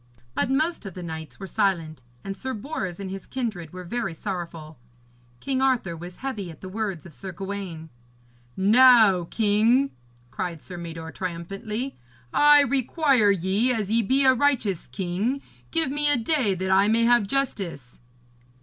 [0.33, 4.15] But most of the knights were silent, and Sir Bors and his kindred were very
[4.15, 4.79] sorrowful.
[5.39, 7.91] King Arthur was heavy at the words of Sir Gawaine.
[8.57, 9.91] 'Now, king,'
[10.31, 11.97] cried Sir Mador triumphantly,
[12.33, 16.87] 'I require ye, as ye be a righteous king, give me a day that I
[16.87, 17.99] may have justice.'